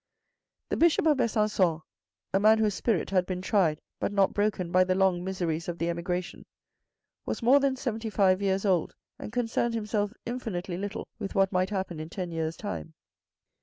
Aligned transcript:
The 0.69 0.77
Bishop 0.77 1.05
of 1.05 1.17
Besancon, 1.17 1.81
a 2.33 2.39
man 2.39 2.57
whose 2.57 2.73
spirit 2.73 3.11
had 3.11 3.27
been 3.27 3.39
tried 3.39 3.79
but 3.99 4.11
not 4.11 4.33
broken 4.33 4.71
by 4.71 4.83
the 4.83 4.95
long 4.95 5.23
miseries 5.23 5.67
of 5.69 5.77
the 5.77 5.89
emigration, 5.89 6.47
was 7.23 7.43
more 7.43 7.59
than 7.59 7.75
seventy 7.75 8.09
five 8.09 8.41
years 8.41 8.65
old 8.65 8.95
and 9.19 9.31
concerned 9.31 9.75
himself 9.75 10.11
in 10.25 10.39
finitely 10.39 10.79
little 10.79 11.07
with 11.19 11.35
what 11.35 11.51
might 11.51 11.69
happen 11.69 11.99
in 11.99 12.09
ten 12.09 12.31
years' 12.31 12.57
time. 12.57 12.95